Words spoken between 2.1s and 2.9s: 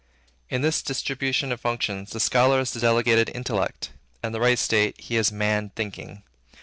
scholar is the